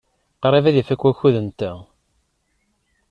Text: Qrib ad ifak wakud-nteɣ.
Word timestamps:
Qrib 0.41 0.65
ad 0.67 0.75
ifak 0.81 1.01
wakud-nteɣ. 1.05 1.77